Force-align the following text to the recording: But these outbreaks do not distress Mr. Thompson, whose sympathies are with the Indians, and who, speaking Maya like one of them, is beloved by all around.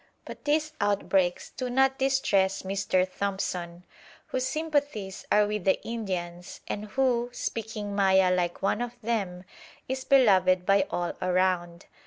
But 0.25 0.45
these 0.45 0.73
outbreaks 0.81 1.51
do 1.51 1.69
not 1.69 1.99
distress 1.99 2.63
Mr. 2.63 3.07
Thompson, 3.17 3.83
whose 4.29 4.47
sympathies 4.47 5.27
are 5.31 5.45
with 5.45 5.63
the 5.63 5.79
Indians, 5.85 6.61
and 6.67 6.85
who, 6.85 7.29
speaking 7.33 7.93
Maya 7.93 8.33
like 8.33 8.63
one 8.63 8.81
of 8.81 8.99
them, 9.03 9.43
is 9.87 10.03
beloved 10.03 10.65
by 10.65 10.87
all 10.89 11.13
around. 11.21 11.85